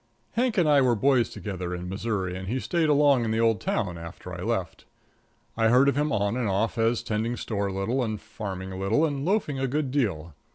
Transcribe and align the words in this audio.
Hank 0.31 0.57
and 0.57 0.67
I 0.67 0.81
were 0.81 0.95
boys 0.95 1.29
together 1.29 1.75
in 1.75 1.87
Missouri, 1.87 2.35
and 2.35 2.47
he 2.47 2.59
stayed 2.59 2.89
along 2.89 3.23
in 3.23 3.29
the 3.29 3.39
old 3.39 3.61
town 3.61 3.99
after 3.99 4.33
I 4.33 4.41
left. 4.41 4.85
I 5.55 5.67
heard 5.67 5.87
of 5.87 5.95
him 5.95 6.11
on 6.11 6.35
and 6.35 6.49
off 6.49 6.79
as 6.79 7.03
tending 7.03 7.37
store 7.37 7.67
a 7.67 7.71
little, 7.71 8.03
and 8.03 8.19
farming 8.19 8.71
a 8.71 8.77
little, 8.79 9.05
and 9.05 9.23
loafing 9.23 9.59
a 9.59 9.67
good 9.67 9.91
deal. 9.91 10.33